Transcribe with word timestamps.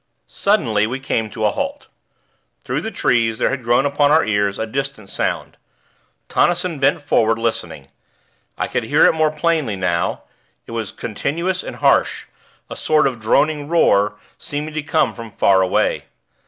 Suddenly, 0.25 0.87
we 0.87 0.99
came 0.99 1.29
to 1.29 1.45
a 1.45 1.51
halt. 1.51 1.87
Through 2.63 2.81
the 2.81 2.89
trees 2.89 3.37
there 3.37 3.51
had 3.51 3.63
grown 3.63 3.85
upon 3.85 4.09
our 4.09 4.25
ears 4.25 4.57
a 4.57 4.65
distant 4.65 5.11
sound. 5.11 5.57
Tonnison 6.27 6.79
bent 6.79 7.03
forward, 7.03 7.37
listening. 7.37 7.87
I 8.57 8.65
could 8.67 8.85
hear 8.85 9.05
it 9.05 9.13
more 9.13 9.29
plainly 9.29 9.75
now; 9.75 10.23
it 10.65 10.71
was 10.71 10.91
continuous 10.91 11.61
and 11.61 11.75
harsh 11.75 12.25
a 12.67 12.75
sort 12.75 13.05
of 13.05 13.19
droning 13.19 13.67
roar, 13.67 14.15
seeming 14.39 14.73
to 14.73 14.81
come 14.81 15.13
from 15.13 15.29
far 15.29 15.61
away. 15.61 16.05